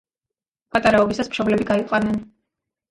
პატარაობისას, 0.77 1.31
მშობლები 1.35 1.71
გაიყარნენ. 1.73 2.21